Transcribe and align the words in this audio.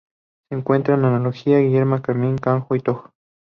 Se 0.49 0.55
encuentra 0.57 0.95
en 0.95 1.05
Angola, 1.05 1.29
Guinea, 1.31 2.01
Camerún, 2.01 2.39
Congo 2.39 2.75
y 2.75 2.79
Togo. 2.79 3.11